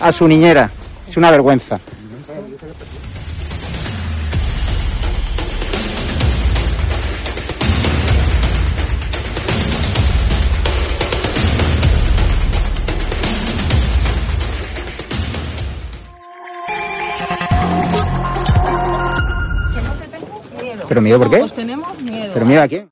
[0.00, 0.70] a su niñera.
[1.08, 1.80] Es una vergüenza.
[20.60, 20.84] Miedo.
[20.88, 21.44] ¿Pero miedo por qué?
[21.54, 22.30] Tenemos miedo.
[22.34, 22.90] ¿Pero mira a quién?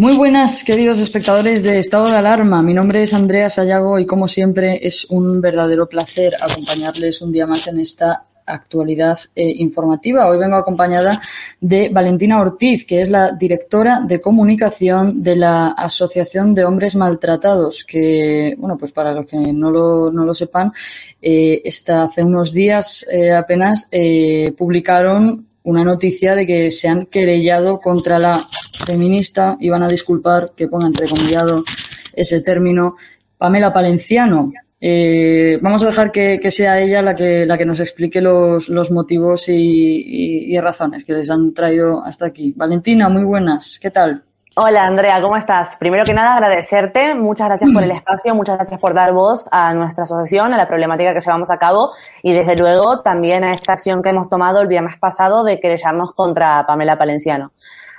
[0.00, 2.62] Muy buenas, queridos espectadores de Estado de Alarma.
[2.62, 7.46] Mi nombre es Andrea Sayago y, como siempre, es un verdadero placer acompañarles un día
[7.46, 10.26] más en esta actualidad eh, informativa.
[10.26, 11.20] Hoy vengo acompañada
[11.60, 17.84] de Valentina Ortiz, que es la directora de comunicación de la Asociación de Hombres Maltratados,
[17.84, 20.72] que, bueno, pues para los que no lo, no lo sepan,
[21.20, 27.80] eh, hace unos días eh, apenas eh, publicaron una noticia de que se han querellado
[27.80, 28.46] contra la
[28.86, 31.64] feminista, y van a disculpar que ponga entrecomillado
[32.12, 32.96] ese término,
[33.36, 34.52] Pamela Palenciano.
[34.80, 38.70] Eh, vamos a dejar que, que, sea ella la que, la que nos explique los,
[38.70, 42.54] los motivos y, y, y razones que les han traído hasta aquí.
[42.56, 43.78] Valentina, muy buenas.
[43.80, 44.24] ¿Qué tal?
[44.56, 45.76] Hola Andrea, ¿cómo estás?
[45.76, 49.72] Primero que nada agradecerte, muchas gracias por el espacio, muchas gracias por dar voz a
[49.74, 51.92] nuestra asociación, a la problemática que llevamos a cabo
[52.24, 56.14] y desde luego también a esta acción que hemos tomado el viernes pasado de querellarnos
[56.14, 57.52] contra Pamela Palenciano.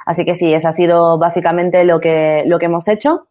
[0.06, 3.27] Así que sí, eso ha sido básicamente lo que, lo que hemos hecho.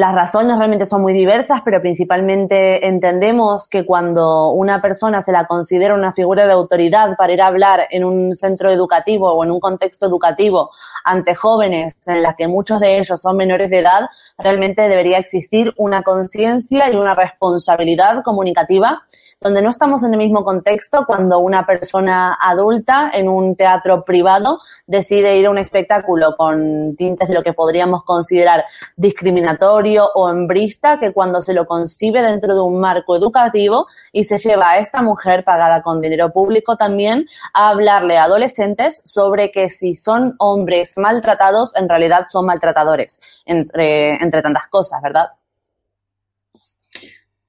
[0.00, 5.46] Las razones realmente son muy diversas, pero principalmente entendemos que cuando una persona se la
[5.46, 9.50] considera una figura de autoridad para ir a hablar en un centro educativo o en
[9.50, 10.70] un contexto educativo
[11.04, 14.08] ante jóvenes en las que muchos de ellos son menores de edad,
[14.38, 19.02] realmente debería existir una conciencia y una responsabilidad comunicativa
[19.40, 24.60] donde no estamos en el mismo contexto cuando una persona adulta en un teatro privado
[24.86, 28.66] decide ir a un espectáculo con tintes de lo que podríamos considerar
[28.96, 34.36] discriminatorio o embrista que cuando se lo concibe dentro de un marco educativo y se
[34.36, 39.70] lleva a esta mujer pagada con dinero público también a hablarle a adolescentes sobre que
[39.70, 45.30] si son hombres maltratados, en realidad son maltratadores, entre, entre tantas cosas, ¿verdad?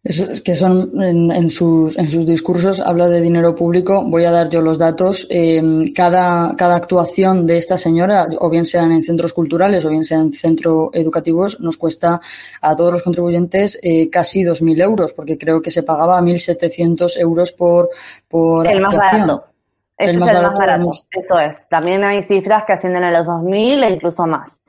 [0.03, 4.03] Es, que son en, en, sus, en sus discursos habla de dinero público.
[4.03, 5.27] Voy a dar yo los datos.
[5.29, 5.61] Eh,
[5.95, 10.21] cada, cada actuación de esta señora, o bien sean en centros culturales o bien sean
[10.21, 12.19] en centros educativos, nos cuesta
[12.61, 17.51] a todos los contribuyentes eh, casi 2.000 euros, porque creo que se pagaba 1.700 euros
[17.51, 17.89] por,
[18.27, 19.21] por el actuación.
[19.21, 19.45] Más barato.
[19.99, 20.91] Ese el más es el más barato.
[21.11, 21.67] Eso es.
[21.69, 24.60] También hay cifras que ascienden a los 2.000 e incluso más.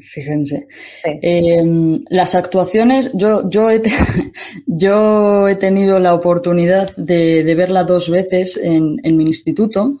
[0.00, 0.66] Fíjense.
[1.02, 1.10] Sí.
[1.20, 3.82] Eh, las actuaciones, yo, yo, he,
[4.66, 9.98] yo he tenido la oportunidad de, de verla dos veces en, en mi instituto.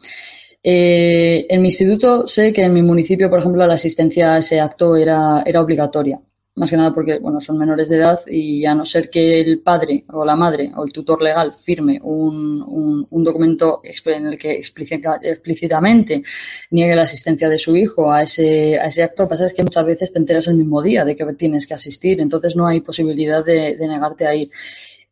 [0.62, 4.60] Eh, en mi instituto sé que en mi municipio, por ejemplo, la asistencia a ese
[4.60, 6.18] acto era, era obligatoria.
[6.56, 9.58] Más que nada porque, bueno, son menores de edad y a no ser que el
[9.58, 14.38] padre o la madre o el tutor legal firme un, un, un documento en el
[14.38, 16.22] que explícitamente
[16.70, 19.84] niegue la asistencia de su hijo a ese, a ese acto, pasa es que muchas
[19.84, 23.44] veces te enteras el mismo día de que tienes que asistir, entonces no hay posibilidad
[23.44, 24.50] de negarte a ir.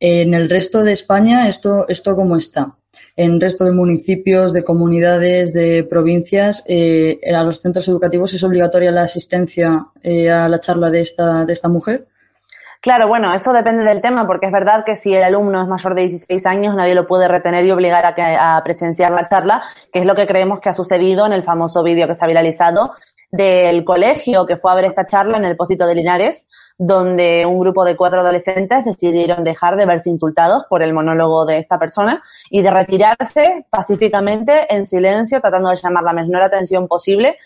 [0.05, 2.75] En el resto de España, ¿esto, esto cómo está?
[3.15, 8.43] En el resto de municipios, de comunidades, de provincias, eh, a los centros educativos es
[8.43, 12.09] obligatoria la asistencia eh, a la charla de esta, de esta mujer.
[12.81, 15.95] Claro, bueno, eso depende del tema, porque es verdad que si el alumno es mayor
[15.95, 19.63] de 16 años, nadie lo puede retener y obligar a, que, a presenciar la charla,
[19.93, 22.29] que es lo que creemos que ha sucedido en el famoso vídeo que se ha
[22.29, 22.91] viralizado
[23.31, 27.61] del colegio que fue a ver esta charla en el Pósito de Linares, donde un
[27.61, 32.23] grupo de cuatro adolescentes decidieron dejar de verse insultados por el monólogo de esta persona
[32.51, 37.39] y de retirarse pacíficamente en silencio, tratando de llamar la menor atención posible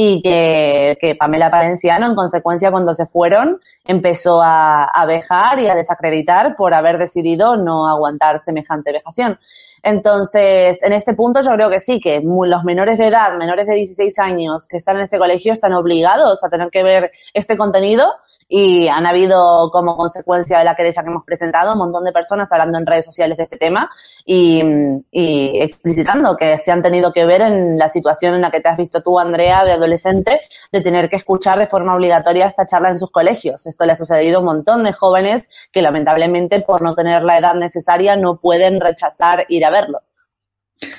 [0.00, 5.66] y que, que Pamela Palenciano, en consecuencia, cuando se fueron, empezó a, a vejar y
[5.66, 9.38] a desacreditar por haber decidido no aguantar semejante vejación.
[9.82, 13.74] Entonces, en este punto yo creo que sí, que los menores de edad, menores de
[13.74, 18.08] 16 años que están en este colegio, están obligados a tener que ver este contenido
[18.48, 22.50] y han habido como consecuencia de la querella que hemos presentado un montón de personas
[22.50, 23.90] hablando en redes sociales de este tema
[24.24, 24.62] y,
[25.10, 28.68] y, explicitando que se han tenido que ver en la situación en la que te
[28.70, 30.40] has visto tú, Andrea, de adolescente,
[30.72, 33.66] de tener que escuchar de forma obligatoria esta charla en sus colegios.
[33.66, 37.38] Esto le ha sucedido a un montón de jóvenes que lamentablemente por no tener la
[37.38, 40.00] edad necesaria no pueden rechazar ir a verlo.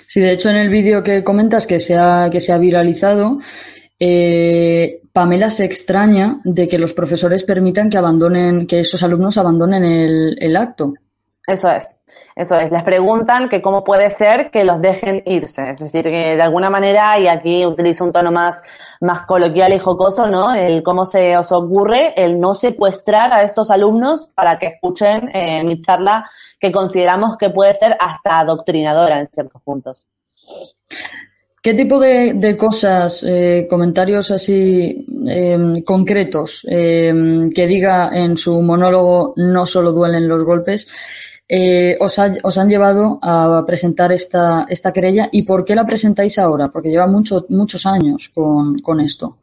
[0.06, 3.40] Sí, de hecho en el vídeo que comentas que se ha, que se ha viralizado,
[4.00, 9.84] eh, Pamela se extraña de que los profesores permitan que abandonen, que esos alumnos abandonen
[9.84, 10.94] el, el, acto.
[11.46, 11.94] Eso es,
[12.38, 12.72] eso es.
[12.72, 15.72] Les preguntan que cómo puede ser que los dejen irse.
[15.72, 18.62] Es decir, que de alguna manera, y aquí utilizo un tono más,
[19.02, 20.56] más coloquial y jocoso, ¿no?
[20.56, 25.66] El cómo se os ocurre el no secuestrar a estos alumnos para que escuchen eh,
[25.66, 30.08] mi charla que consideramos que puede ser hasta adoctrinadora en ciertos puntos.
[31.62, 39.34] ¿Qué tipo de, cosas, eh, comentarios así eh, concretos eh, que diga en su monólogo
[39.36, 40.88] no solo duelen los golpes,
[41.50, 45.86] eh, os, ha, os, han llevado a presentar esta, esta querella y por qué la
[45.86, 46.70] presentáis ahora?
[46.70, 49.38] Porque lleva mucho, muchos años con esto.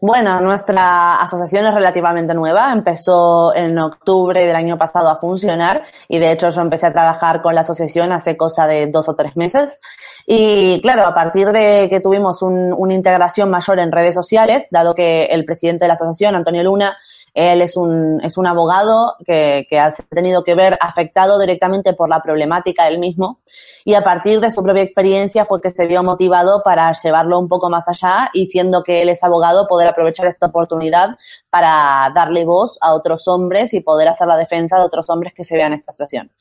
[0.00, 6.18] Bueno, nuestra asociación es relativamente nueva, empezó en octubre del año pasado a funcionar y
[6.18, 9.36] de hecho yo empecé a trabajar con la asociación hace cosa de dos o tres
[9.36, 9.80] meses.
[10.26, 14.94] Y claro, a partir de que tuvimos un, una integración mayor en redes sociales, dado
[14.94, 16.96] que el presidente de la asociación, Antonio Luna,
[17.36, 22.08] Él es un, es un abogado que, que ha tenido que ver afectado directamente por
[22.08, 23.40] la problemática él mismo
[23.84, 27.48] y a partir de su propia experiencia fue que se vio motivado para llevarlo un
[27.48, 31.16] poco más allá y siendo que él es abogado poder aprovechar esta oportunidad
[31.50, 35.44] para darle voz a otros hombres y poder hacer la defensa de otros hombres que
[35.44, 36.32] se vean en esta situación.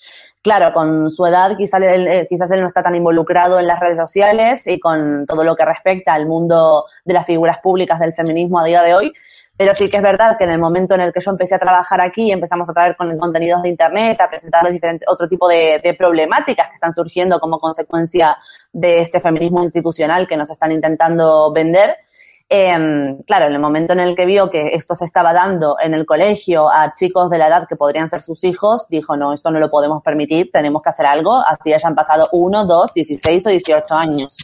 [0.41, 3.97] Claro, con su edad quizás eh, quizás él no está tan involucrado en las redes
[3.97, 8.59] sociales y con todo lo que respecta al mundo de las figuras públicas del feminismo
[8.59, 9.13] a día de hoy,
[9.57, 11.59] pero sí que es verdad que en el momento en el que yo empecé a
[11.59, 15.79] trabajar aquí, empezamos a traer con contenidos de Internet, a presentar diferentes, otro tipo de,
[15.83, 18.37] de, problemáticas que están surgiendo como consecuencia
[18.73, 21.95] de este feminismo institucional que nos están intentando vender.
[22.47, 25.95] Eh, claro, en el momento en el que vio que esto se estaba dando en
[25.95, 29.49] el colegio a chicos de la edad que podrían ser sus hijos, dijo, no, esto
[29.49, 33.49] no lo podemos permitir, tenemos que hacer algo, así hayan pasado uno, dos, dieciséis o
[33.49, 34.37] dieciocho años.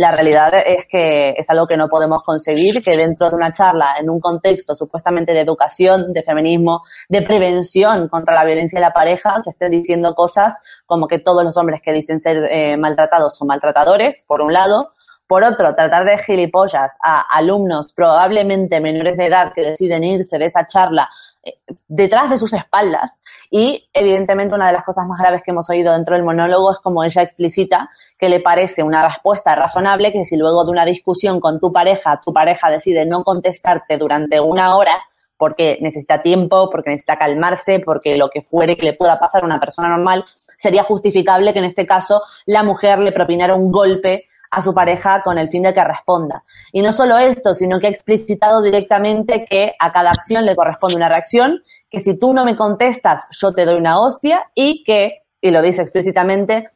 [0.00, 3.96] La realidad es que es algo que no podemos concebir, que dentro de una charla,
[4.00, 8.94] en un contexto supuestamente de educación, de feminismo, de prevención contra la violencia de la
[8.94, 13.36] pareja, se estén diciendo cosas como que todos los hombres que dicen ser eh, maltratados
[13.36, 14.94] son maltratadores, por un lado,
[15.30, 20.46] por otro, tratar de gilipollas a alumnos probablemente menores de edad que deciden irse de
[20.46, 21.08] esa charla
[21.44, 21.54] eh,
[21.86, 23.12] detrás de sus espaldas.
[23.48, 26.80] Y evidentemente una de las cosas más graves que hemos oído dentro del monólogo es
[26.80, 31.38] como ella explicita que le parece una respuesta razonable que si luego de una discusión
[31.38, 35.00] con tu pareja, tu pareja decide no contestarte durante una hora
[35.36, 39.46] porque necesita tiempo, porque necesita calmarse, porque lo que fuere que le pueda pasar a
[39.46, 40.24] una persona normal,
[40.56, 45.22] sería justificable que en este caso la mujer le propinara un golpe a su pareja
[45.22, 46.42] con el fin de que responda.
[46.72, 50.96] Y no solo esto, sino que ha explicitado directamente que a cada acción le corresponde
[50.96, 55.22] una reacción, que si tú no me contestas, yo te doy una hostia y que,
[55.40, 56.68] y lo dice explícitamente,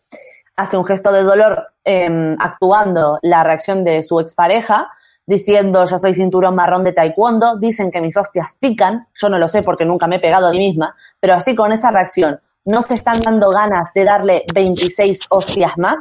[0.56, 4.88] hace un gesto de dolor eh, actuando la reacción de su expareja,
[5.26, 9.48] diciendo yo soy cinturón marrón de taekwondo, dicen que mis hostias pican, yo no lo
[9.48, 12.82] sé porque nunca me he pegado a mí misma, pero así con esa reacción, ¿no
[12.82, 16.00] se están dando ganas de darle 26 hostias más?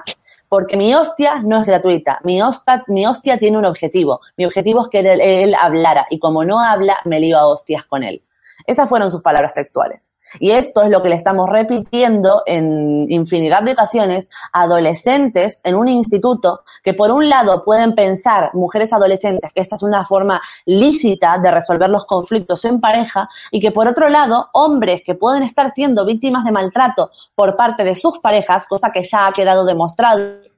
[0.54, 5.00] Porque mi hostia no es gratuita, mi hostia, tiene un objetivo, mi objetivo es que
[5.00, 8.22] él, él, hablara y como no habla, me lío a hostias con él.
[8.68, 10.14] Esas fueron sus palabras textuales.
[10.40, 15.75] Y esto es lo que le estamos repitiendo en infinidad de ocasiones a adolescentes en
[15.75, 20.42] un instituto que por un lado pueden pensar, mujeres adolescentes, que esta es una forma
[20.66, 25.44] lícita de resolver los conflictos en pareja y que por otro lado hombres que pueden
[25.44, 29.66] estar siendo víctimas de maltrato por parte de sus parejas, cosa que ya ha quedado
[29.66, 30.53] demostrado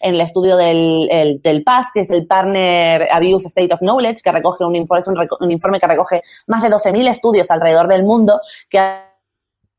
[0.00, 4.22] en el estudio del, el, del PAS, que es el Partner Abuse State of Knowledge,
[4.22, 8.40] que recoge un informe, un informe que recoge más de 12.000 estudios alrededor del mundo,
[8.70, 8.78] que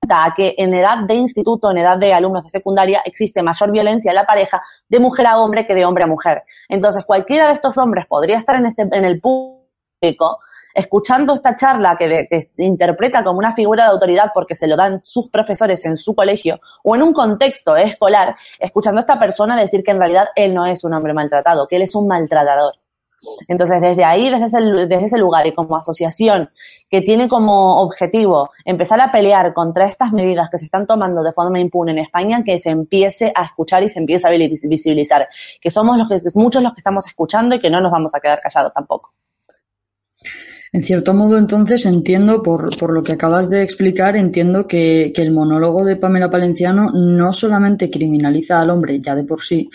[0.10, 4.12] a que en edad de instituto, en edad de alumnos de secundaria, existe mayor violencia
[4.12, 6.44] en la pareja de mujer a hombre que de hombre a mujer.
[6.70, 10.40] Entonces, cualquiera de estos hombres podría estar en, este, en el público
[10.78, 15.28] escuchando esta charla que, interpreta como una figura de autoridad porque se lo dan sus
[15.30, 19.90] profesores en su colegio o en un contexto escolar, escuchando a esta persona decir que
[19.90, 22.76] en realidad él no es un hombre maltratado, que él es un maltratador.
[23.48, 26.52] Entonces, desde ahí, desde ese, desde ese, lugar y como asociación
[26.92, 31.34] que tiene como objetivo empezar a pelear contra estas medidas que se están tomando de
[31.34, 35.28] forma impune en España, que se empiece a escuchar y se empiece a visibilizar,
[35.60, 38.20] que somos los que, muchos los que estamos escuchando y que no nos vamos a
[38.20, 39.12] quedar callados tampoco.
[40.74, 45.22] En cierto modo, entonces, entiendo, por, por lo que acabas de explicar, entiendo que, que,
[45.22, 49.70] el monólogo de Pamela Palenciano no solamente criminaliza al hombre ya de por sí,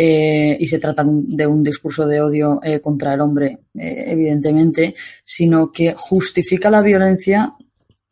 [0.00, 4.94] eh, y se trata de un discurso de odio eh, contra el hombre, eh, evidentemente,
[5.24, 7.54] sino que justifica la violencia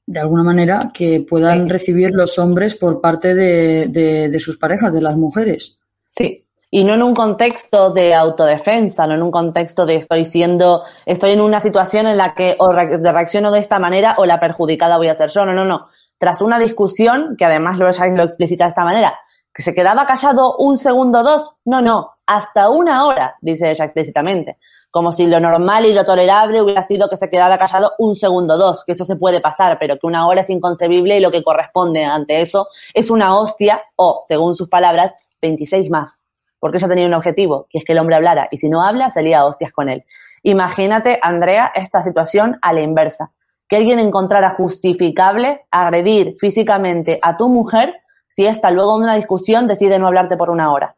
[0.04, 4.92] de alguna manera que puedan recibir los hombres por parte de, de, de sus parejas,
[4.92, 5.78] de las mujeres.
[6.08, 6.45] Sí,
[6.76, 11.32] y no en un contexto de autodefensa, no en un contexto de estoy siendo, estoy
[11.32, 15.08] en una situación en la que o reacciono de esta manera o la perjudicada voy
[15.08, 15.46] a ser yo.
[15.46, 15.88] No, no, no.
[16.18, 19.18] Tras una discusión, que además lo, lo explicita de esta manera,
[19.54, 24.58] que se quedaba callado un segundo dos, no, no, hasta una hora, dice ella explícitamente.
[24.90, 28.58] Como si lo normal y lo tolerable hubiera sido que se quedara callado un segundo
[28.58, 31.42] dos, que eso se puede pasar, pero que una hora es inconcebible y lo que
[31.42, 36.18] corresponde ante eso es una hostia o, según sus palabras, 26 más
[36.58, 39.10] porque ella tenía un objetivo, que es que el hombre hablara, y si no habla,
[39.10, 40.04] salía a hostias con él.
[40.42, 43.32] Imagínate, Andrea, esta situación a la inversa.
[43.68, 47.94] Que alguien encontrara justificable agredir físicamente a tu mujer
[48.28, 50.94] si ésta luego de una discusión decide no hablarte por una hora.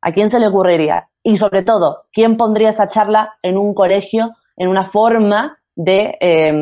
[0.00, 1.08] ¿A quién se le ocurriría?
[1.22, 6.52] Y sobre todo, ¿quién pondría esa charla en un colegio en una forma de, eh,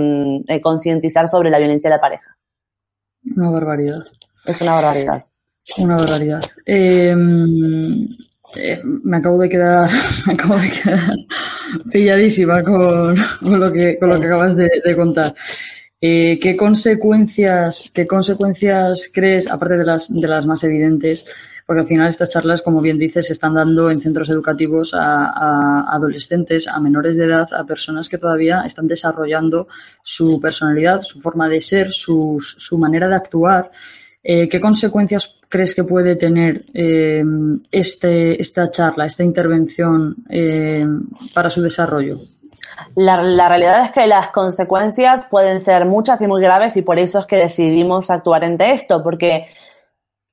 [0.44, 2.36] de concientizar sobre la violencia de la pareja?
[3.34, 4.02] Una barbaridad.
[4.44, 5.24] Es una barbaridad.
[5.78, 6.44] Una barbaridad.
[6.66, 7.14] Eh,
[8.56, 9.88] eh, me acabo de quedar,
[11.90, 15.34] pilladísima con, con lo, que, con lo que acabas de, contar.
[16.00, 21.26] Eh, ¿qué, consecuencias, ¿Qué consecuencias crees, aparte de las, de las más evidentes,
[21.66, 25.26] porque al final estas charlas, como bien dices, se están dando en centros educativos a,
[25.26, 29.68] a, adolescentes, a menores de edad, a personas que todavía están desarrollando
[30.02, 33.70] su personalidad, su forma de ser, su, su manera de actuar.
[34.22, 37.22] Eh, ¿Qué consecuencias crees que puede tener eh,
[37.72, 40.86] este, esta charla, esta intervención eh,
[41.34, 42.18] para su desarrollo?
[42.94, 46.98] La, la, realidad es que las consecuencias pueden ser muchas y muy graves y por
[46.98, 49.48] eso es que decidimos actuar ante esto, porque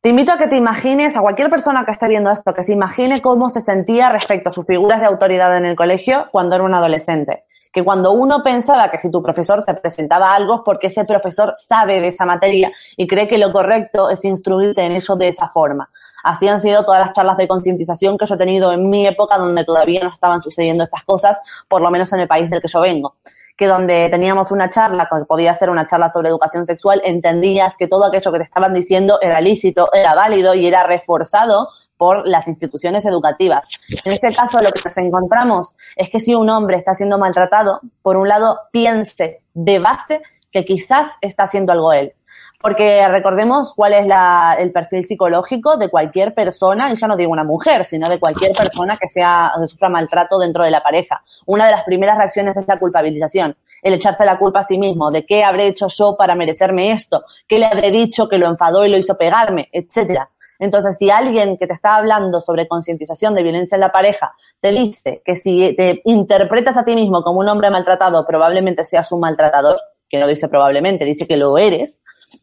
[0.01, 2.73] te invito a que te imagines, a cualquier persona que esté viendo esto, que se
[2.73, 6.63] imagine cómo se sentía respecto a sus figuras de autoridad en el colegio cuando era
[6.63, 7.46] un adolescente.
[7.77, 12.01] Que cuando uno pensaba que si tu profesor te presentaba algo, porque ese profesor sabe
[12.01, 15.87] de esa materia y cree que lo correcto es instruirte en eso de esa forma.
[16.23, 19.37] Así han sido todas las charlas de concientización que yo he tenido en mi época
[19.37, 22.67] donde todavía no estaban sucediendo estas cosas, por lo menos en el país del que
[22.67, 23.17] yo vengo.
[23.55, 27.87] Que donde teníamos una charla, que podía ser una charla sobre educación sexual, entendías que
[27.87, 32.47] todo aquello que te estaban diciendo era lícito, era válido y era reforzado por las
[32.47, 33.67] instituciones educativas.
[34.05, 37.81] En este caso, lo que nos encontramos es que si un hombre está siendo maltratado,
[38.01, 42.13] por un lado, piense de base que quizás está haciendo algo él.
[42.59, 47.31] Porque recordemos cuál es la, el perfil psicológico de cualquier persona, y ya no digo
[47.31, 51.21] una mujer, sino de cualquier persona que sea, que sufra maltrato dentro de la pareja.
[51.45, 55.11] Una de las primeras reacciones es la culpabilización, el echarse la culpa a sí mismo,
[55.11, 58.85] de qué habré hecho yo para merecerme esto, qué le habré dicho que lo enfadó
[58.85, 60.29] y lo hizo pegarme, etcétera.
[60.59, 64.71] Entonces, si alguien que te está hablando sobre concientización de violencia en la pareja te
[64.71, 69.19] dice que si te interpretas a ti mismo como un hombre maltratado, probablemente seas un
[69.19, 72.01] maltratador, que no dice probablemente, dice que lo eres,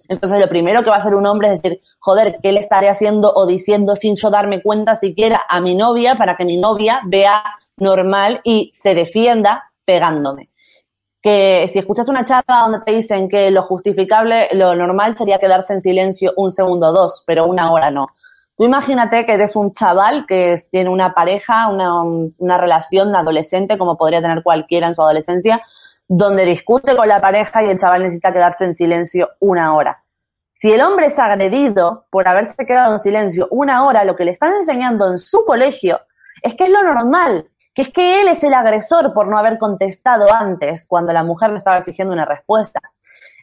[0.08, 2.88] entonces, lo primero que va a hacer un hombre es decir, joder, ¿qué le estaré
[2.88, 7.00] haciendo o diciendo sin yo darme cuenta siquiera a mi novia para que mi novia
[7.06, 7.42] vea
[7.76, 10.50] normal y se defienda pegándome?
[11.24, 15.72] Que si escuchas una charla donde te dicen que lo justificable, lo normal sería quedarse
[15.72, 18.06] en silencio un segundo o dos, pero una hora no.
[18.58, 23.96] Tú imagínate que eres un chaval que tiene una pareja, una, una relación adolescente, como
[23.96, 25.62] podría tener cualquiera en su adolescencia,
[26.06, 30.04] donde discute con la pareja y el chaval necesita quedarse en silencio una hora.
[30.52, 34.30] Si el hombre es agredido por haberse quedado en silencio una hora, lo que le
[34.30, 36.00] están enseñando en su colegio
[36.42, 39.58] es que es lo normal, que es que él es el agresor por no haber
[39.58, 42.80] contestado antes cuando la mujer le estaba exigiendo una respuesta.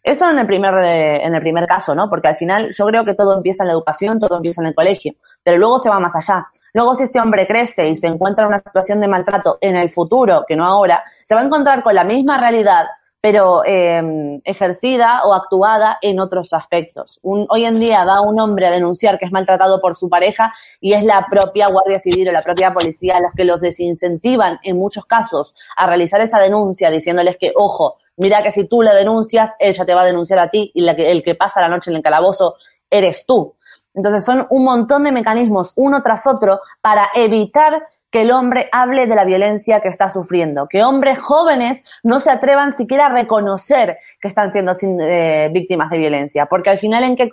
[0.03, 2.09] Eso en el primer, en el primer caso, ¿no?
[2.09, 4.73] Porque al final yo creo que todo empieza en la educación, todo empieza en el
[4.73, 5.13] colegio,
[5.43, 6.47] pero luego se va más allá.
[6.73, 9.91] Luego si este hombre crece y se encuentra en una situación de maltrato en el
[9.91, 12.85] futuro, que no ahora, se va a encontrar con la misma realidad,
[13.21, 17.19] pero eh, ejercida o actuada en otros aspectos.
[17.21, 20.93] Hoy en día va un hombre a denunciar que es maltratado por su pareja y
[20.93, 25.05] es la propia Guardia Civil o la propia policía los que los desincentivan en muchos
[25.05, 29.85] casos a realizar esa denuncia diciéndoles que, ojo, mira que si tú le denuncias, ella
[29.85, 31.97] te va a denunciar a ti y la que, el que pasa la noche en
[31.97, 32.55] el calabozo
[32.89, 33.55] eres tú.
[33.93, 39.07] Entonces son un montón de mecanismos uno tras otro para evitar que el hombre hable
[39.07, 43.97] de la violencia que está sufriendo, que hombres jóvenes no se atrevan siquiera a reconocer
[44.21, 47.29] que están siendo eh, víctimas de violencia, porque al final en qué,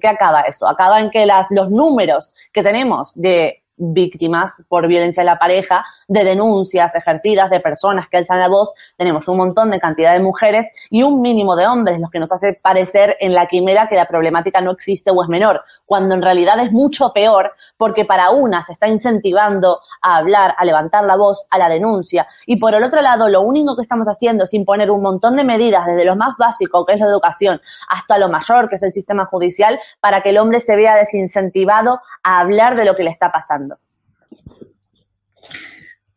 [0.00, 5.22] qué acaba eso, acaba en que las, los números que tenemos de víctimas por violencia
[5.22, 9.70] en la pareja, de denuncias ejercidas de personas que alzan la voz, tenemos un montón
[9.70, 13.34] de cantidad de mujeres y un mínimo de hombres, los que nos hace parecer en
[13.34, 17.12] la quimera que la problemática no existe o es menor, cuando en realidad es mucho
[17.12, 21.68] peor porque para una se está incentivando a hablar, a levantar la voz, a la
[21.68, 25.36] denuncia y por el otro lado lo único que estamos haciendo es imponer un montón
[25.36, 28.82] de medidas desde lo más básico que es la educación hasta lo mayor que es
[28.82, 33.04] el sistema judicial para que el hombre se vea desincentivado a hablar de lo que
[33.04, 33.69] le está pasando.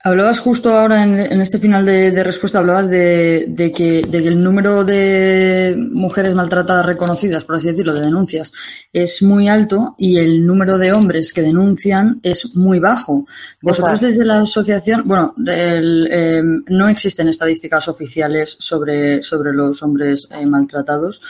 [0.05, 4.21] Hablabas justo ahora en, en este final de, de respuesta, hablabas de, de, que, de,
[4.21, 8.51] que, el número de mujeres maltratadas reconocidas, por así decirlo, de denuncias,
[8.91, 13.25] es muy alto y el número de hombres que denuncian es muy bajo.
[13.61, 20.27] Vosotros desde la asociación, bueno, el, eh, no existen estadísticas oficiales sobre, sobre los hombres
[20.31, 21.21] eh, maltratados.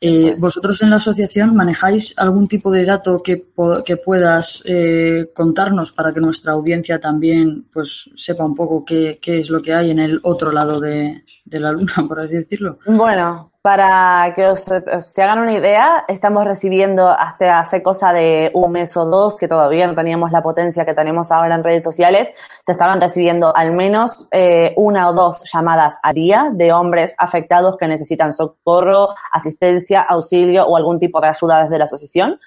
[0.00, 3.46] Eh, ¿Vosotros en la asociación manejáis algún tipo de dato que,
[3.84, 9.40] que puedas eh, contarnos para que nuestra audiencia también pues sepa un poco qué, qué
[9.40, 12.78] es lo que hay en el otro lado de, de, la luna, por así decirlo?
[12.86, 18.72] Bueno, para que os, se hagan una idea, estamos recibiendo hasta hace cosa de un
[18.72, 22.28] mes o dos, que todavía no teníamos la potencia que tenemos ahora en redes sociales,
[22.66, 27.78] se estaban recibiendo al menos eh, una o dos llamadas a día de hombres afectados
[27.78, 32.38] que necesitan socorro, asistencia, auxilio o algún tipo de ayuda desde la asociación.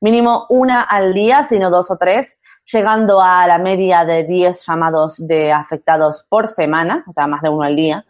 [0.00, 2.40] Mínimo una al día, sino dos o tres
[2.72, 7.50] llegando a la media de 10 llamados de afectados por semana, o sea, más de
[7.50, 8.04] uno al día.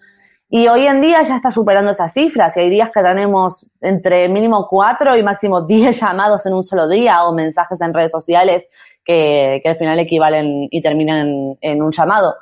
[0.49, 4.29] Y hoy en día ya está superando esas cifras y hay días que tenemos entre
[4.29, 8.69] mínimo 4 y máximo 10 llamados en un solo día o mensajes en redes sociales
[9.05, 12.37] que, que al final equivalen y terminan en un llamado.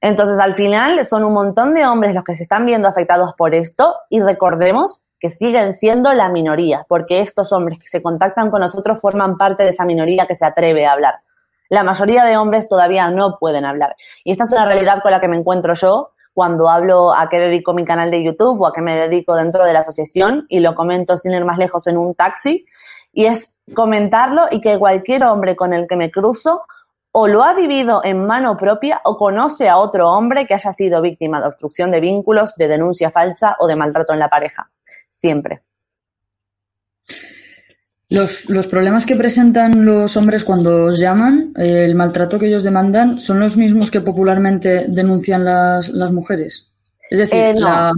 [0.00, 3.54] Entonces, al final, son un montón de hombres los que se están viendo afectados por
[3.54, 8.60] esto y recordemos que siguen siendo la minoría, porque estos hombres que se contactan con
[8.60, 11.16] nosotros forman parte de esa minoría que se atreve a hablar.
[11.68, 13.94] La mayoría de hombres todavía no pueden hablar.
[14.24, 17.38] Y esta es una realidad con la que me encuentro yo cuando hablo a qué
[17.38, 20.60] dedico mi canal de YouTube o a qué me dedico dentro de la asociación y
[20.60, 22.64] lo comento sin ir más lejos en un taxi.
[23.12, 26.62] Y es comentarlo y que cualquier hombre con el que me cruzo
[27.12, 31.02] o lo ha vivido en mano propia o conoce a otro hombre que haya sido
[31.02, 34.70] víctima de obstrucción de vínculos, de denuncia falsa o de maltrato en la pareja.
[35.10, 35.62] Siempre.
[38.10, 42.64] Los, los problemas que presentan los hombres cuando os llaman, eh, el maltrato que ellos
[42.64, 46.66] demandan, ¿son los mismos que popularmente denuncian las, las mujeres?
[47.08, 47.60] Es decir, Eh, no.
[47.60, 47.92] la-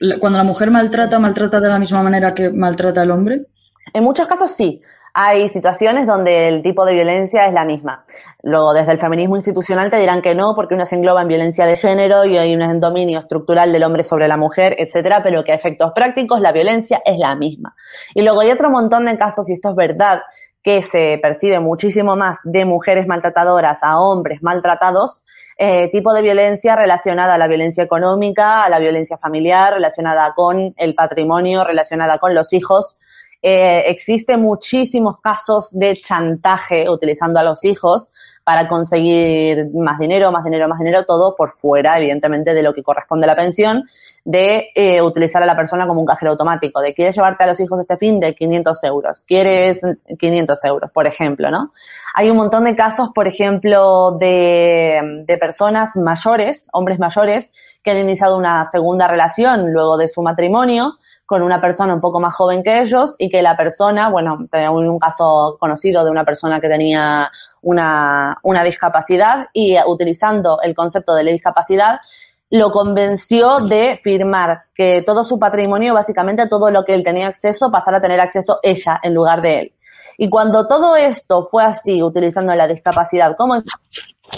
[0.00, 3.46] la- cuando la mujer maltrata, maltrata de la misma manera que maltrata el hombre.
[3.94, 4.82] En muchos casos sí.
[5.20, 8.04] Hay situaciones donde el tipo de violencia es la misma.
[8.44, 11.66] Luego, desde el feminismo institucional te dirán que no, porque uno se engloba en violencia
[11.66, 15.50] de género y hay un dominio estructural del hombre sobre la mujer, etcétera, pero que
[15.50, 17.74] a efectos prácticos la violencia es la misma.
[18.14, 20.22] Y luego hay otro montón de casos, y esto es verdad,
[20.62, 25.24] que se percibe muchísimo más de mujeres maltratadoras a hombres maltratados,
[25.56, 30.74] eh, tipo de violencia relacionada a la violencia económica, a la violencia familiar, relacionada con
[30.76, 33.00] el patrimonio, relacionada con los hijos.
[33.40, 38.10] Eh, existen muchísimos casos de chantaje utilizando a los hijos
[38.42, 42.82] para conseguir más dinero, más dinero, más dinero, todo por fuera, evidentemente, de lo que
[42.82, 43.84] corresponde a la pensión,
[44.24, 47.60] de eh, utilizar a la persona como un cajero automático, de quieres llevarte a los
[47.60, 49.82] hijos este fin de 500 euros, quieres
[50.18, 51.72] 500 euros, por ejemplo, ¿no?
[52.14, 57.98] Hay un montón de casos, por ejemplo, de, de personas mayores, hombres mayores, que han
[57.98, 60.94] iniciado una segunda relación luego de su matrimonio
[61.28, 64.38] con una persona un poco más joven que ellos y que la persona, bueno,
[64.72, 70.62] un un caso conocido de una persona que tenía una, una discapacidad y eh, utilizando
[70.62, 72.00] el concepto de la discapacidad
[72.48, 77.70] lo convenció de firmar que todo su patrimonio, básicamente todo lo que él tenía acceso,
[77.70, 79.72] pasara a tener acceso ella en lugar de él.
[80.16, 83.56] Y cuando todo esto fue así, utilizando la discapacidad como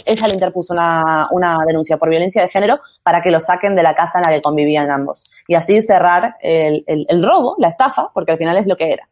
[0.07, 3.83] ella le interpuso una, una denuncia por violencia de género para que lo saquen de
[3.83, 5.23] la casa en la que convivían ambos.
[5.49, 9.09] Y así cerrar el, el- robo, la estafa, porque al final es lo que era.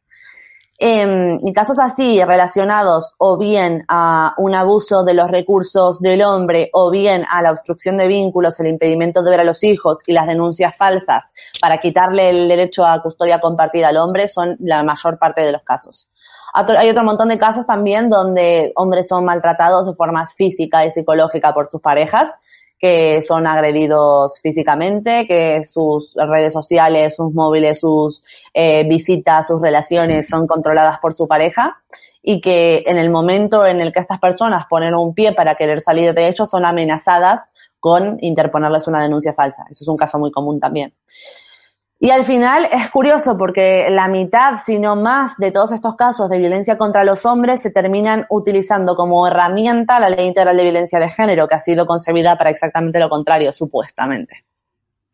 [0.80, 6.70] En, en casos así relacionados o bien a un abuso de los recursos del hombre
[6.72, 10.12] o bien a la obstrucción de vínculos, el impedimento de ver a los hijos y
[10.12, 15.18] las denuncias falsas para quitarle el derecho a custodia compartida al hombre son la mayor
[15.18, 16.08] parte de los casos.
[16.54, 21.52] Hay otro montón de casos también donde hombres son maltratados de forma física y psicológica
[21.52, 22.34] por sus parejas,
[22.78, 28.22] que son agredidos físicamente, que sus redes sociales, sus móviles, sus
[28.54, 31.76] eh, visitas, sus relaciones son controladas por su pareja
[32.22, 35.80] y que en el momento en el que estas personas ponen un pie para querer
[35.80, 37.40] salir de ellos son amenazadas
[37.80, 39.64] con interponerles una denuncia falsa.
[39.70, 40.92] Eso es un caso muy común también.
[42.00, 46.30] Y al final es curioso porque la mitad, si no más, de todos estos casos
[46.30, 51.00] de violencia contra los hombres se terminan utilizando como herramienta la ley integral de violencia
[51.00, 54.44] de género, que ha sido concebida para exactamente lo contrario, supuestamente.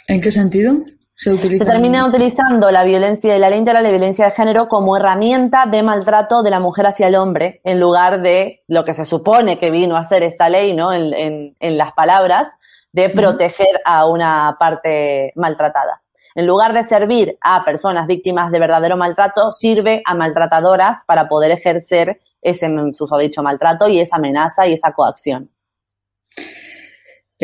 [0.09, 0.75] ¿En qué sentido
[1.15, 1.65] se utiliza?
[1.65, 5.83] Se termina utilizando la violencia, la ley integral de violencia de género como herramienta de
[5.83, 9.71] maltrato de la mujer hacia el hombre, en lugar de lo que se supone que
[9.71, 10.93] vino a hacer esta ley, ¿no?
[10.93, 12.47] En, en- en las palabras,
[12.93, 16.03] de proteger a una parte maltratada.
[16.35, 21.53] En lugar de servir a personas víctimas de verdadero maltrato, sirve a maltratadoras para poder
[21.53, 25.51] ejercer ese susodicho maltrato y esa amenaza y esa coacción.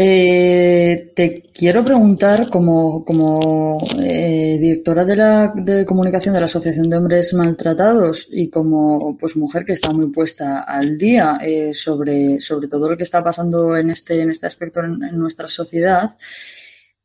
[0.03, 6.89] Eh, te quiero preguntar, como, como eh, directora de la de comunicación de la Asociación
[6.89, 12.41] de Hombres Maltratados y como pues mujer que está muy puesta al día eh, sobre,
[12.41, 16.17] sobre todo lo que está pasando en este, en este aspecto en, en nuestra sociedad,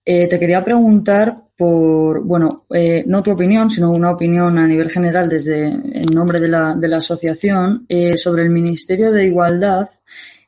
[0.06, 4.90] eh, te quería preguntar por, bueno, eh, no tu opinión, sino una opinión a nivel
[4.90, 9.88] general desde en nombre de la, de la asociación eh, sobre el Ministerio de Igualdad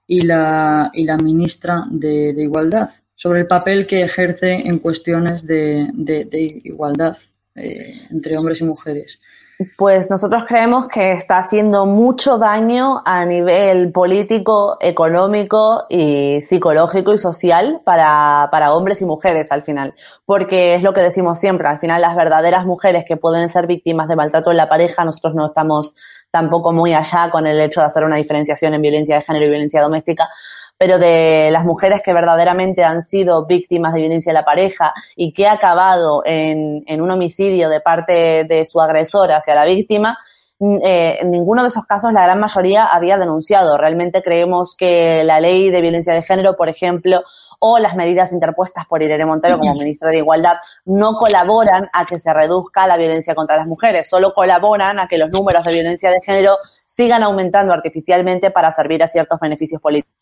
[0.05, 5.45] y la, y la ministra de, de Igualdad, sobre el papel que ejerce en cuestiones
[5.47, 7.17] de, de- de igualdad
[7.55, 9.21] eh, entre hombres y mujeres.
[9.75, 17.17] Pues nosotros creemos que está haciendo mucho daño a nivel político, económico y psicológico y
[17.17, 19.95] social para, para hombres y mujeres al final.
[20.25, 24.07] Porque es lo que decimos siempre, al final las verdaderas mujeres que pueden ser víctimas
[24.07, 25.95] de maltrato en la pareja, nosotros no estamos
[26.29, 29.49] tampoco muy allá con el hecho de hacer una diferenciación en violencia de género y
[29.49, 30.29] violencia doméstica,
[30.77, 35.33] pero de las mujeres que verdaderamente han sido víctimas de violencia de la pareja y
[35.33, 40.17] que ha acabado en, en un homicidio de parte de su agresor hacia la víctima,
[40.59, 43.77] mm, eh, en ninguno de esos casos la gran mayoría había denunciado.
[43.77, 47.23] Realmente creemos que la ley de violencia de género, por ejemplo,
[47.59, 52.19] o las medidas interpuestas por Irene Montero como ministra de Igualdad no colaboran a que
[52.19, 56.11] se reduzca la violencia contra las mujeres, solo colaboran a que los números de violencia
[56.11, 60.16] de género sigan aumentando artificialmente para servir a ciertos beneficios políticos.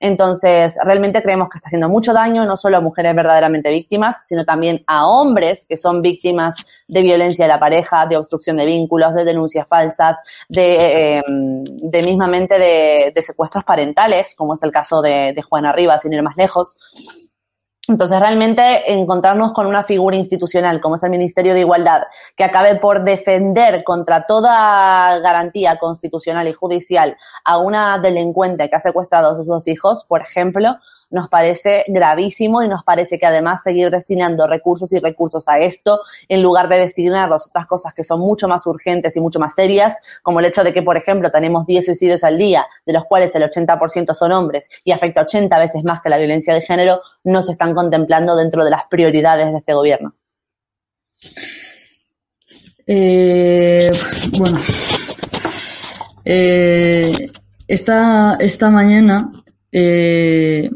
[0.00, 4.46] Entonces, realmente creemos que está haciendo mucho daño, no solo a mujeres verdaderamente víctimas, sino
[4.46, 6.56] también a hombres que son víctimas
[6.88, 10.16] de violencia de la pareja, de obstrucción de vínculos, de denuncias falsas,
[10.48, 11.22] de, eh,
[12.02, 16.22] mismamente de, de, secuestros parentales, como es el caso de, de Juana Rivas, sin ir
[16.22, 16.76] más lejos.
[17.90, 22.02] Entonces, realmente encontrarnos con una figura institucional como es el Ministerio de Igualdad,
[22.36, 28.80] que acabe por defender contra toda garantía constitucional y judicial a una delincuente que ha
[28.80, 30.76] secuestrado a sus dos hijos, por ejemplo,
[31.10, 36.00] nos parece gravísimo y nos parece que además seguir destinando recursos y recursos a esto
[36.28, 39.54] en lugar de destinarlos a otras cosas que son mucho más urgentes y mucho más
[39.54, 43.04] serias, como el hecho de que, por ejemplo, tenemos 10 suicidios al día, de los
[43.04, 47.02] cuales el 80% son hombres y afecta 80 veces más que la violencia de género,
[47.24, 50.14] no se están contemplando dentro de las prioridades de este gobierno.
[52.86, 53.92] Eh,
[54.38, 54.58] bueno,
[56.24, 57.30] eh,
[57.68, 59.30] esta, esta mañana
[59.70, 60.70] eh,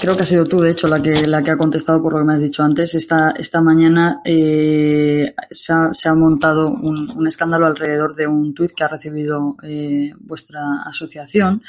[0.00, 2.18] creo que ha sido tú, de hecho, la que, la que ha contestado por lo
[2.20, 2.94] que me has dicho antes.
[2.94, 8.72] Esta, esta mañana eh, se, ha, se, ha, montado un, escándalo alrededor de un tuit
[8.72, 11.62] que ha recibido eh, vuestra asociación.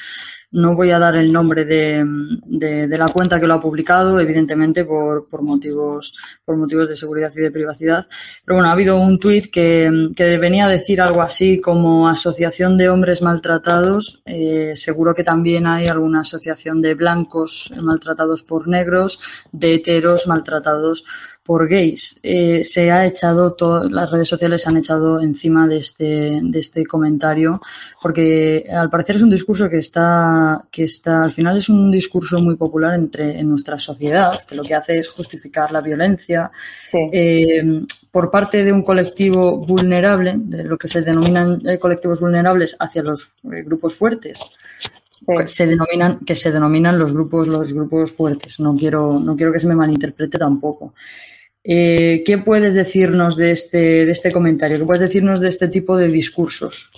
[0.52, 2.04] No voy a dar el nombre de,
[2.46, 7.32] de, la cuenta que lo ha publicado, evidentemente por, por, motivos, por motivos de seguridad
[7.36, 8.06] y de privacidad.
[8.44, 12.78] Pero bueno, ha habido un tuit que, que venía a decir algo así como Asociación
[12.78, 14.22] de Hombres Maltratados.
[14.26, 19.20] Eh, seguro que también hay alguna asociación de blancos maltratados por negros,
[19.52, 21.06] de heteros maltratados
[21.44, 22.20] por gays.
[22.24, 23.56] Eh, se ha echado,
[23.90, 27.62] las redes sociales se han echado encima de este, de este comentario,
[28.02, 32.40] porque al parecer es un discurso que está, que está, al final es un discurso
[32.40, 36.52] muy popular entre, en nuestra sociedad, que lo que hace es justificar la violencia.
[36.90, 37.10] Sí.
[37.12, 43.04] Eh, por parte de un colectivo vulnerable, de lo que se denominan colectivos vulnerables hacia
[43.04, 44.40] los eh, grupos fuertes.
[45.24, 45.34] Sí.
[45.46, 49.60] se denominan que se denominan los grupos los grupos fuertes no quiero no quiero que
[49.60, 50.96] se me malinterprete tampoco
[51.64, 54.80] eh, ¿Qué puedes decirnos de este, de este comentario?
[54.80, 56.90] ¿Qué puedes decirnos de este tipo de discursos?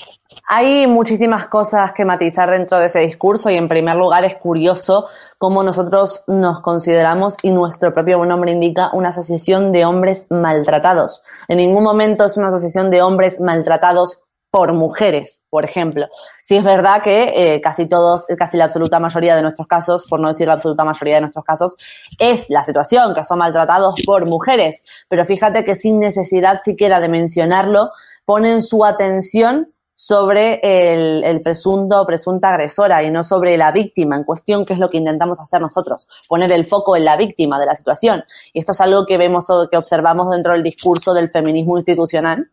[0.48, 5.08] Hay muchísimas cosas que matizar dentro de ese discurso y en primer lugar es curioso
[5.38, 11.24] cómo nosotros nos consideramos y nuestro propio nombre indica una asociación de hombres maltratados.
[11.50, 14.22] En ningún momento es una asociación de hombres maltratados
[14.54, 16.06] por mujeres, por ejemplo.
[16.44, 20.20] Sí es verdad que eh, casi todos, casi la absoluta mayoría de nuestros casos, por
[20.20, 21.76] no decir la absoluta mayoría de nuestros casos,
[22.20, 24.84] es la situación, que son maltratados por mujeres.
[25.10, 27.90] Pero fíjate que sin necesidad siquiera de mencionarlo,
[28.26, 34.18] ponen su atención sobre el, el presunto o presunta agresora y no sobre la víctima
[34.18, 37.60] en cuestión, que es lo que intentamos hacer nosotros, poner el foco en la víctima
[37.60, 38.24] de la situación.
[38.54, 42.52] Y esto es algo que vemos o que observamos dentro del discurso del feminismo institucional,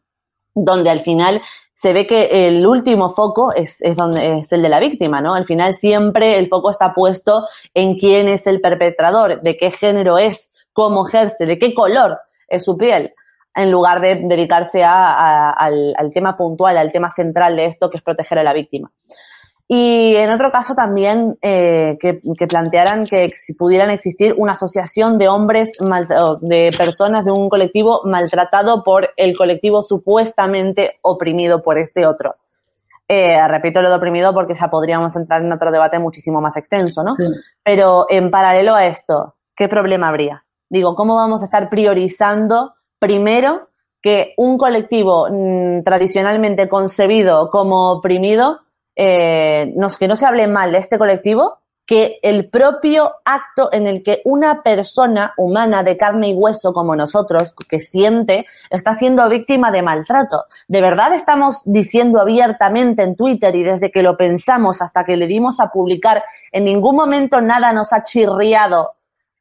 [0.54, 1.42] donde al final
[1.80, 5.32] se ve que el último foco es, es, donde, es el de la víctima, ¿no?
[5.32, 10.18] Al final siempre el foco está puesto en quién es el perpetrador, de qué género
[10.18, 13.14] es, cómo ejerce, de qué color es su piel,
[13.54, 18.02] en lugar de dedicarse a, al, tema puntual, al tema central de esto, que es
[18.02, 18.92] proteger a la víctima.
[19.72, 25.16] Y en otro caso también eh, que, que, plantearan que si pudieran existir una asociación
[25.16, 26.08] de hombres, mal,
[26.40, 32.34] de personas de un colectivo maltratado por el colectivo supuestamente oprimido por este otro.
[33.06, 37.04] Eh, repito lo de oprimido porque ya podríamos entrar en otro debate muchísimo más extenso,
[37.04, 37.14] ¿no?
[37.14, 37.26] Sí.
[37.62, 40.42] Pero en paralelo a esto, ¿qué problema habría?
[40.68, 43.68] Digo, ¿cómo vamos a estar priorizando primero
[44.02, 48.62] que un colectivo mmm, tradicionalmente concebido como oprimido
[48.96, 54.04] eh, que no se hable mal de este colectivo, que el propio acto en el
[54.04, 59.72] que una persona humana de carne y hueso como nosotros, que siente, está siendo víctima
[59.72, 60.44] de maltrato.
[60.68, 65.26] De verdad estamos diciendo abiertamente en Twitter y desde que lo pensamos hasta que le
[65.26, 66.22] dimos a publicar,
[66.52, 68.92] en ningún momento nada nos ha chirriado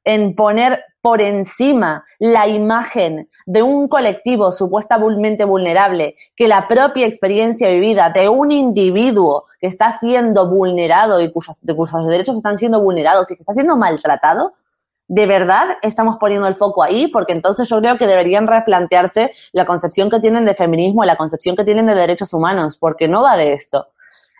[0.03, 7.69] en poner por encima la imagen de un colectivo supuestamente vulnerable que la propia experiencia
[7.69, 12.81] vivida de un individuo que está siendo vulnerado y cuyos, de cuyos derechos están siendo
[12.81, 14.53] vulnerados y que está siendo maltratado,
[15.09, 19.65] de verdad estamos poniendo el foco ahí, porque entonces yo creo que deberían replantearse la
[19.65, 23.35] concepción que tienen de feminismo, la concepción que tienen de derechos humanos, porque no va
[23.35, 23.87] de esto.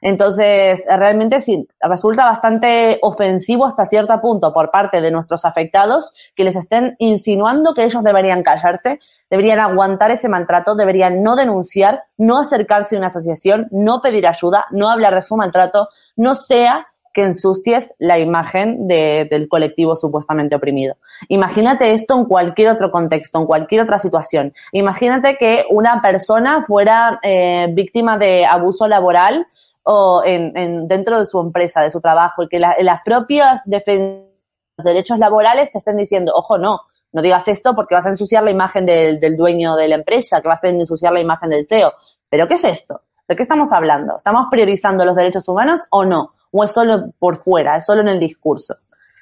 [0.02, 6.44] Entonces, realmente sí, resulta bastante ofensivo hasta cierto punto por parte de nuestros afectados que
[6.44, 12.40] les estén insinuando que ellos deberían callarse, deberían aguantar ese maltrato, deberían no denunciar, no
[12.40, 17.24] acercarse a una asociación, no pedir ayuda, no hablar de su maltrato, no sea que
[17.24, 20.98] ensucies la imagen de, del colectivo supuestamente oprimido.
[21.28, 24.54] Imagínate esto en cualquier otro contexto, en cualquier otra situación.
[24.72, 29.48] Imagínate que una persona fuera eh, víctima de abuso laboral
[29.84, 33.62] o en, en, dentro de su empresa, de su trabajo, y que la, las propias
[33.66, 34.30] defensas
[34.78, 38.44] de derechos laborales te estén diciendo, ojo, no, no digas esto porque vas a ensuciar
[38.44, 41.68] la imagen del, del dueño de la empresa, que vas a ensuciar la imagen del
[41.68, 41.94] CEO.
[42.30, 43.02] ¿Pero qué es esto?
[43.28, 44.18] ¿De qué estamos hablando?
[44.18, 46.34] ¿Estamos priorizando los derechos humanos o no?
[46.52, 48.76] ¿O es solo por fuera, es solo en el discurso?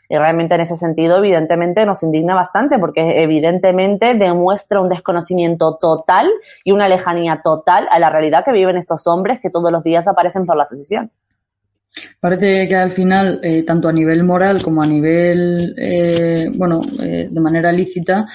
[0.09, 6.29] Y realmente en ese sentido, evidentemente, nos indigna bastante porque evidentemente demuestra un desconocimiento total
[6.63, 10.07] y una lejanía total a la realidad que viven estos hombres que todos los días
[10.07, 11.11] aparecen por la asociación.
[12.19, 17.27] Parece que al final, eh, tanto a nivel moral como a nivel, eh, bueno, eh,
[17.29, 18.25] de manera lícita,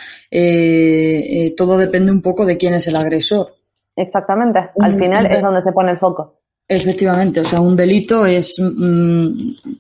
[1.57, 3.55] todo depende un poco de quién es el agresor.
[3.95, 4.71] Exactamente.
[4.81, 6.42] Al final es donde se pone el foco.
[6.69, 9.29] Efectivamente, o sea, un delito es mmm,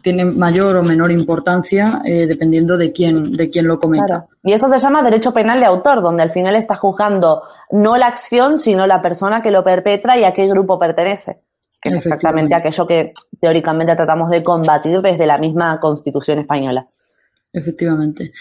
[0.02, 4.04] tiene mayor o menor importancia eh, dependiendo de quién de quién lo cometa.
[4.04, 4.28] Claro.
[4.42, 8.08] Y eso se llama derecho penal de autor, donde al final está juzgando no la
[8.08, 11.38] acción, sino la persona que lo perpetra y a qué grupo pertenece.
[11.80, 16.86] Que es exactamente aquello que teóricamente tratamos de combatir desde la misma Constitución española.
[17.52, 18.32] Efectivamente.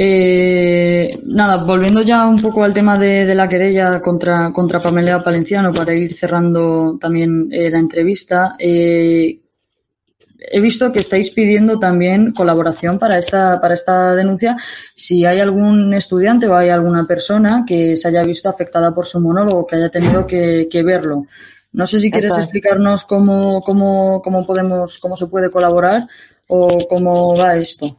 [0.00, 5.24] Eh, nada, volviendo ya un poco al tema de, de, la querella contra, contra Pamela
[5.24, 8.54] Palenciano para ir cerrando también eh, la entrevista.
[8.60, 9.40] Eh,
[10.38, 14.56] he visto que estáis pidiendo también colaboración para esta, para esta denuncia.
[14.94, 19.18] Si hay algún estudiante o hay alguna persona que se haya visto afectada por su
[19.18, 21.26] monólogo, que haya tenido que, que verlo.
[21.72, 26.06] No sé si quieres explicarnos cómo, cómo, cómo podemos, cómo se puede colaborar
[26.46, 27.98] o cómo va esto.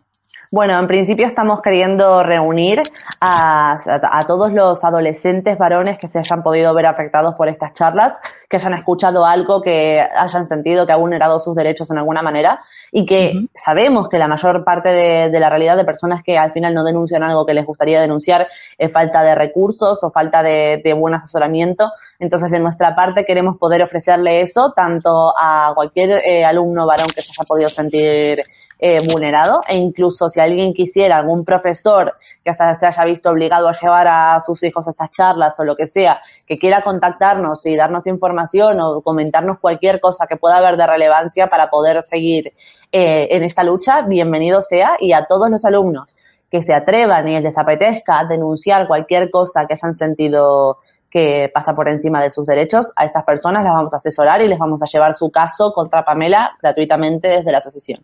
[0.52, 2.82] Bueno, en principio estamos queriendo reunir
[3.20, 7.76] a, a, a, todos los adolescentes varones que se hayan podido ver afectados por estas
[7.76, 8.14] charlas,
[8.50, 12.62] que hayan escuchado algo, que hayan sentido que ha vulnerado sus derechos en alguna manera
[12.92, 13.50] y que uh -huh.
[13.54, 16.84] sabemos que la mayor parte de, de, la realidad de personas que al final no
[16.84, 21.14] denuncian algo que les gustaría denunciar es falta de recursos o falta de, de buen
[21.14, 21.92] asesoramiento.
[22.18, 27.22] Entonces, de nuestra parte queremos poder ofrecerle eso tanto a cualquier eh, alumno varón que
[27.22, 28.42] se haya podido sentir
[28.82, 33.68] eh, vulnerado e incluso si alguien quisiera, algún profesor que hasta se haya visto obligado
[33.68, 37.66] a llevar a sus hijos a estas charlas o lo que sea, que quiera contactarnos
[37.66, 42.54] y darnos información o comentarnos cualquier cosa que pueda haber de relevancia para poder seguir
[42.92, 46.16] eh, en esta lucha, bienvenido sea y a todos los alumnos
[46.50, 50.80] que se atrevan y les apetezca denunciar cualquier cosa que hayan sentido
[51.12, 54.48] que pasa por encima de sus derechos, a estas personas las vamos a asesorar y
[54.48, 58.04] les vamos a llevar su caso contra Pamela gratuitamente desde la asociación.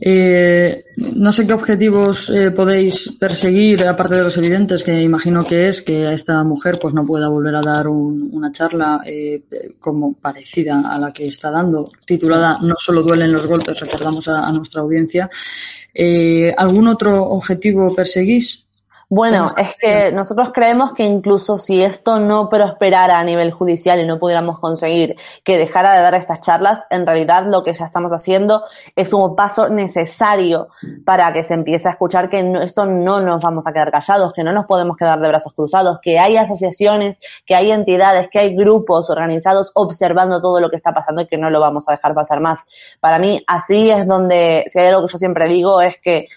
[0.00, 5.68] Eh, no sé qué objetivos eh, podéis perseguir, aparte de los evidentes, que imagino que
[5.68, 9.42] es que a esta mujer pues no pueda volver a dar un, una charla eh,
[9.78, 14.50] como parecida a la que está dando, titulada No solo duelen los golpes, recordamos a,
[14.50, 15.30] nuestra audiencia.
[16.56, 18.61] ¿Algún otro objetivo perseguís?
[19.14, 24.06] Bueno, es que nosotros creemos que incluso si esto no prosperara a nivel judicial y
[24.06, 28.10] no pudiéramos conseguir que dejara de dar estas charlas, en realidad lo que ya estamos
[28.12, 28.62] haciendo
[28.96, 30.68] es un paso necesario
[31.04, 34.32] para que se empiece a escuchar que no, esto no nos vamos a quedar callados,
[34.32, 38.38] que no nos podemos quedar de brazos cruzados, que hay asociaciones, que hay entidades, que
[38.38, 41.92] hay grupos organizados observando todo lo que está pasando y que no lo vamos a
[41.92, 42.64] dejar pasar más.
[42.98, 46.28] Para mí, así es donde, si hay algo que yo siempre digo, es que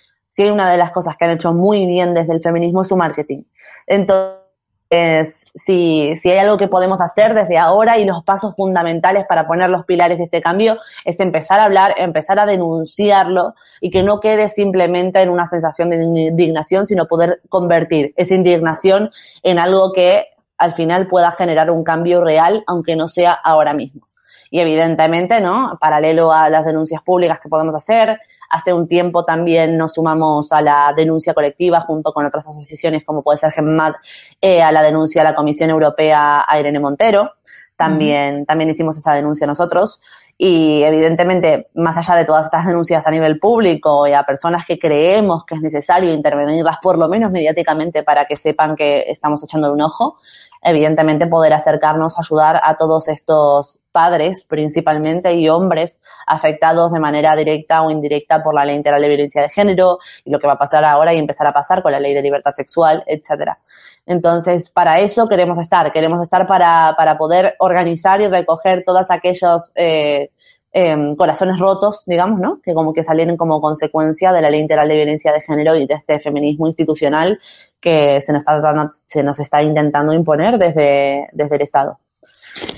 [0.43, 2.98] hay una de las cosas que han hecho muy bien desde el feminismo es su
[2.98, 3.43] marketing.
[3.88, 9.48] Entonces, si, si hay algo que podemos hacer desde ahora y los pasos fundamentales para
[9.48, 14.04] poner los pilares de este cambio es empezar a hablar, empezar a denunciarlo y que
[14.04, 19.12] no quede simplemente en una sensación de indignación, sino poder convertir esa indignación
[19.43, 24.06] en algo que al final pueda generar un cambio real, aunque no sea ahora mismo.
[24.50, 25.78] Y evidentemente, ¿no?
[25.82, 28.19] Paralelo a las denuncias públicas que podemos hacer,
[28.55, 33.21] Hace un tiempo también nos sumamos a la denuncia colectiva junto con otras asociaciones como
[33.21, 33.95] puede ser GEMMAD,
[34.39, 37.33] eh, a la denuncia a la Comisión Europea a Irene Montero.
[37.77, 40.02] También, también hicimos esa denuncia nosotros.
[40.37, 44.77] Y evidentemente, más allá de todas estas denuncias a nivel público y a personas que
[44.77, 49.73] creemos que es necesario intervenirlas, por lo menos mediáticamente, para que sepan que estamos echándole
[49.73, 50.17] un ojo,
[50.62, 57.81] evidentemente poder acercarnos, ayudar a todos estos padres principalmente y hombres afectados de manera directa
[57.83, 60.58] o indirecta por la ley integral de violencia de género y lo que va a
[60.58, 63.60] pasar ahora y empezar a pasar con la ley de libertad sexual, etcétera.
[64.06, 70.29] Entonces, para eso queremos estar, queremos estar para, poder organizar y recoger todos aquellos eh,
[70.73, 72.60] eh, corazones rotos, digamos, ¿no?
[72.62, 75.87] Que como que salieron como consecuencia de la ley integral de violencia de género y
[75.87, 77.39] de este feminismo institucional
[77.79, 81.99] que se nos está, se nos está intentando imponer desde, desde el Estado.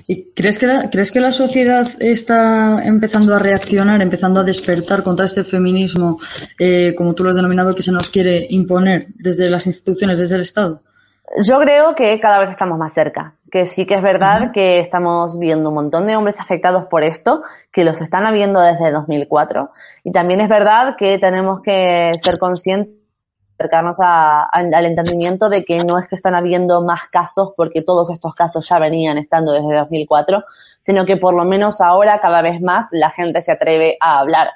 [0.07, 5.03] ¿Y crees que, la, crees que la sociedad está empezando a reaccionar, empezando a despertar
[5.03, 6.19] contra este feminismo,
[6.59, 10.35] eh, como tú lo has denominado, que se nos quiere imponer desde las instituciones, desde
[10.35, 10.81] el Estado?
[11.43, 15.37] Yo creo que cada vez estamos más cerca, que sí que es verdad que estamos
[15.37, 19.69] viendo un montón de hombres afectados por esto, que los están habiendo desde 2004,
[20.03, 22.97] y también es verdad que tenemos que ser conscientes
[23.57, 27.81] acercarnos a, a, al entendimiento de que no es que están habiendo más casos porque
[27.81, 30.43] todos estos casos ya venían estando desde 2004,
[30.79, 34.49] sino que por lo menos ahora cada vez más la gente se atreve a hablar.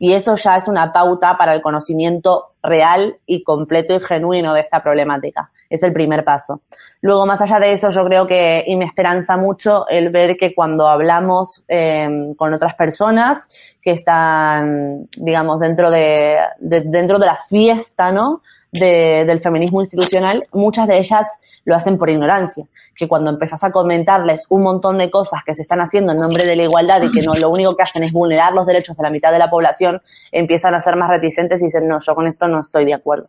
[0.00, 4.60] Y eso ya es una pauta para el conocimiento real y completo y genuino de
[4.60, 5.50] esta problemática.
[5.70, 6.62] Es el primer paso.
[7.02, 10.54] Luego, más allá de eso, yo creo que, y me esperanza mucho el ver que
[10.54, 13.50] cuando hablamos eh, con otras personas
[13.82, 18.42] que están, digamos, dentro de, de dentro de la fiesta, ¿no?
[18.70, 21.26] De, del feminismo institucional, muchas de ellas
[21.64, 22.66] lo hacen por ignorancia.
[22.96, 26.44] Que cuando empezás a comentarles un montón de cosas que se están haciendo en nombre
[26.44, 29.02] de la igualdad y que no, lo único que hacen es vulnerar los derechos de
[29.02, 30.02] la mitad de la población,
[30.32, 33.28] empiezan a ser más reticentes y dicen, no, yo con esto no estoy de acuerdo.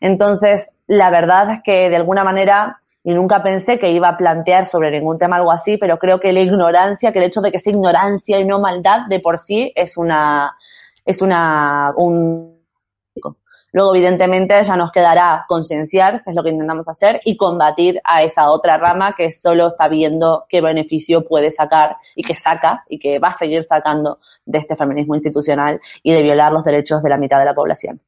[0.00, 4.66] Entonces, la verdad es que de alguna manera, y nunca pensé que iba a plantear
[4.66, 7.60] sobre ningún tema algo así, pero creo que la ignorancia, que el hecho de que
[7.60, 10.56] sea ignorancia y no maldad de por sí es una,
[11.04, 12.58] es una, un,
[13.70, 18.22] Luego, evidentemente, ya nos quedará concienciar, que es lo que intentamos hacer, y combatir a
[18.22, 22.98] esa otra rama que solo está viendo qué beneficio puede sacar y que saca y
[22.98, 27.10] que va a seguir sacando de este feminismo institucional y de violar los derechos de
[27.10, 28.00] la mitad de la población.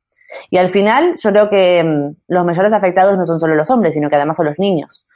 [0.51, 3.95] Y al final, yo creo que mmm, los mayores afectados no son solo los hombres,
[3.95, 5.07] sino que además son los niños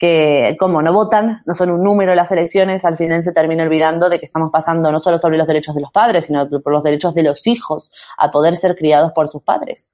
[0.00, 4.08] que como no votan, no son un número las elecciones, al final se termina olvidando
[4.08, 6.82] de que estamos pasando no solo sobre los derechos de los padres, sino por los
[6.82, 9.92] derechos de los hijos a poder ser criados por sus padres.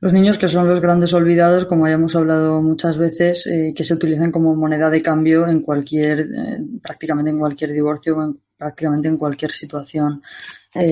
[0.00, 3.84] Los niños que son los grandes olvidados, como ya hemos hablado muchas veces, eh, que
[3.84, 8.38] se utilizan como moneda de cambio en cualquier, eh, prácticamente en cualquier divorcio o en,
[8.62, 10.22] prácticamente en cualquier situación
[10.74, 10.90] eh,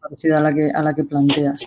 [0.00, 1.64] parecida a la que, a la que planteas.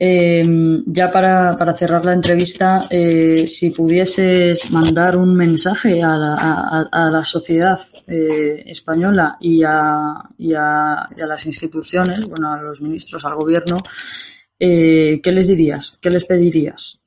[0.00, 0.46] Eh,
[0.86, 6.88] ya para, para, cerrar la entrevista, eh, si pudieses mandar un mensaje a la, a,
[6.92, 12.80] a la sociedad española y a, y, a, y a, las instituciones, bueno, a los
[12.80, 13.78] ministros, al gobierno,
[14.58, 15.98] eh, ¿qué les dirías?
[16.00, 17.00] ¿Qué les pedirías?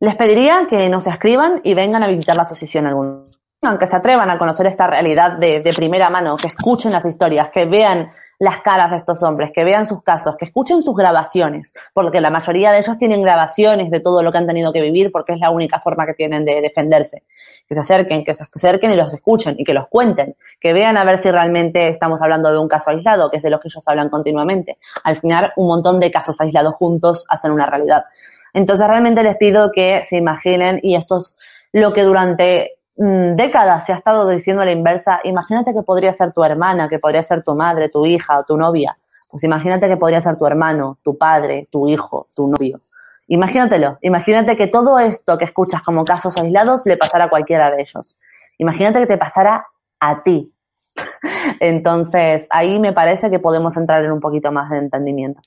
[0.00, 3.30] Les pediría que nos escriban y vengan a visitar la asociación algún
[3.64, 7.50] aunque se atrevan a conocer esta realidad de, de primera mano, que escuchen las historias,
[7.50, 8.10] que vean
[8.42, 12.28] las caras de estos hombres, que vean sus casos, que escuchen sus grabaciones, porque la
[12.28, 15.38] mayoría de ellos tienen grabaciones de todo lo que han tenido que vivir, porque es
[15.38, 17.22] la única forma que tienen de defenderse.
[17.68, 20.96] Que se acerquen, que se acerquen y los escuchen y que los cuenten, que vean
[20.96, 23.68] a ver si realmente estamos hablando de un caso aislado, que es de lo que
[23.68, 24.78] ellos hablan continuamente.
[25.04, 28.06] Al final, un montón de casos aislados juntos hacen una realidad.
[28.54, 31.36] Entonces, realmente les pido que se imaginen, y esto es
[31.70, 36.32] lo que durante Mm, décadas se ha estado diciendo la inversa, imagínate que podría ser
[36.32, 38.96] tu hermana, que podría ser tu madre, tu hija o tu novia.
[39.30, 42.80] Pues imagínate que podría ser tu hermano, tu padre, tu hijo, tu novio.
[43.28, 47.80] Imagínatelo, imagínate que todo esto que escuchas como casos aislados le pasara a cualquiera de
[47.80, 48.16] ellos.
[48.58, 49.66] Imagínate que te pasara
[50.00, 50.52] a ti.
[51.60, 55.40] Entonces, ahí me parece que podemos entrar en un poquito más de entendimiento.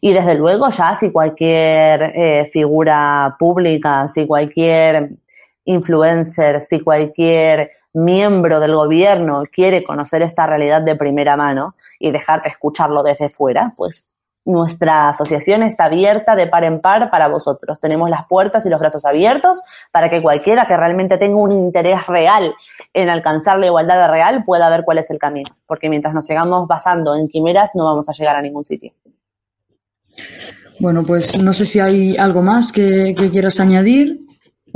[0.00, 5.10] Y desde luego, ya si cualquier eh, figura pública, si cualquier
[5.66, 12.42] influencer, si cualquier miembro del gobierno quiere conocer esta realidad de primera mano y dejar
[12.42, 14.14] de escucharlo desde fuera, pues
[14.44, 17.80] nuestra asociación está abierta de par en par para vosotros.
[17.80, 19.60] Tenemos las puertas y los brazos abiertos
[19.90, 22.54] para que cualquiera que realmente tenga un interés real
[22.94, 25.50] en alcanzar la igualdad real pueda ver cuál es el camino.
[25.66, 28.92] Porque mientras nos sigamos basando en quimeras no vamos a llegar a ningún sitio.
[30.78, 34.25] Bueno, pues no sé si hay algo más que quieras añadir.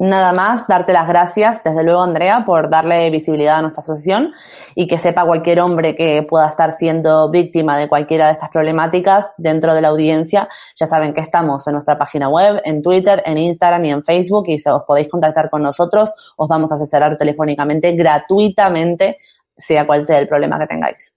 [0.03, 4.32] Nada más, darte las gracias, desde luego, Andrea, por darle visibilidad a nuestra asociación
[4.74, 9.34] y que sepa cualquier hombre que pueda estar siendo víctima de cualquiera de estas problemáticas
[9.36, 10.48] dentro de la audiencia.
[10.74, 14.44] Ya saben que estamos en nuestra página web, en Twitter, en Instagram y en Facebook
[14.48, 19.18] y si os podéis contactar con nosotros, os vamos a asesorar telefónicamente gratuitamente,
[19.55, 21.12] sea cual sea el problema que tengáis.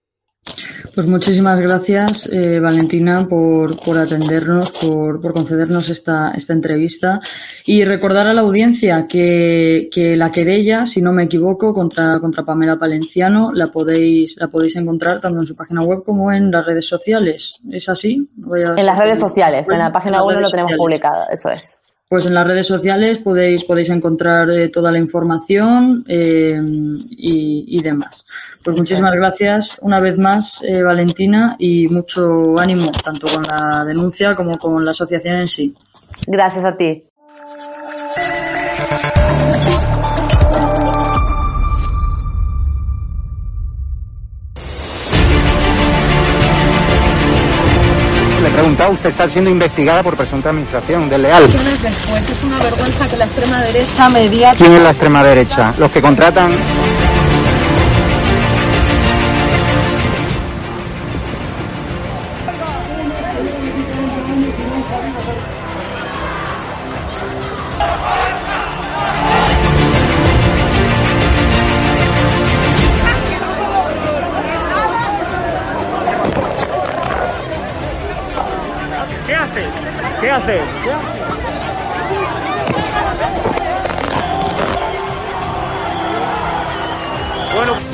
[0.94, 7.20] Pues muchísimas gracias, eh, Valentina, por, por atendernos, por, por, concedernos esta, esta entrevista
[7.66, 12.44] y recordar a la audiencia que, que, la querella, si no me equivoco, contra, contra
[12.44, 16.66] Pamela Palenciano la podéis, la podéis encontrar tanto en su página web como en las
[16.66, 17.56] redes sociales.
[17.72, 18.30] ¿Es así?
[18.78, 21.78] en las redes sociales, en la página web lo tenemos publicado, eso es.
[22.14, 26.62] Pues en las redes sociales podéis, podéis encontrar eh, toda la información eh,
[27.10, 28.28] y, y, demás.
[28.64, 34.36] Pues muchísimas gracias una vez más, eh, Valentina, y mucho ánimo, tanto con la denuncia
[34.36, 35.74] como con la asociación en sí.
[36.28, 37.04] Gracias a ti.
[48.64, 51.44] Preguntado, usted está siendo investigada por presunta administración desleal.
[51.52, 54.54] Después es una vergüenza que la extrema derecha media...
[54.58, 55.74] ¿Quién es la extrema derecha?
[55.78, 56.83] Los que contratan...